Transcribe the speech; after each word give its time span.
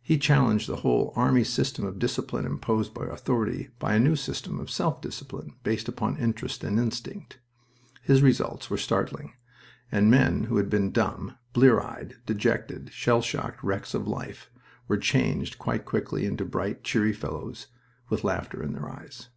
He 0.00 0.18
challenged 0.18 0.68
the 0.68 0.76
whole 0.86 1.12
army 1.16 1.42
system 1.42 1.84
of 1.84 1.98
discipline 1.98 2.46
imposed 2.46 2.94
by 2.94 3.06
authority 3.06 3.70
by 3.80 3.96
a 3.96 3.98
new 3.98 4.14
system 4.14 4.60
of 4.60 4.70
self 4.70 5.00
discipline 5.00 5.56
based 5.64 5.88
upon 5.88 6.16
interest 6.16 6.62
and 6.62 6.78
instinct. 6.78 7.40
His 8.00 8.22
results 8.22 8.70
were 8.70 8.76
startling, 8.76 9.32
and 9.90 10.08
men 10.12 10.44
who 10.44 10.58
had 10.58 10.70
been 10.70 10.92
dumb, 10.92 11.38
blear 11.52 11.80
eyed, 11.80 12.14
dejected, 12.24 12.92
shell 12.92 13.20
shocked 13.20 13.64
wrecks 13.64 13.94
of 13.94 14.06
life 14.06 14.48
were 14.86 14.96
changed 14.96 15.58
quite 15.58 15.84
quickly 15.84 16.24
into 16.24 16.44
bright, 16.44 16.84
cheery 16.84 17.12
fellows, 17.12 17.66
with 18.08 18.22
laughter 18.22 18.62
in 18.62 18.74
their 18.74 18.88
eyes. 18.88 19.28